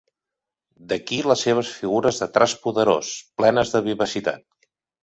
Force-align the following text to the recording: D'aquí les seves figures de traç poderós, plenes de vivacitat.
D'aquí 0.93 1.19
les 1.33 1.43
seves 1.47 1.69
figures 1.83 2.23
de 2.25 2.29
traç 2.39 2.59
poderós, 2.65 3.13
plenes 3.45 3.77
de 3.77 3.85
vivacitat. 3.93 4.49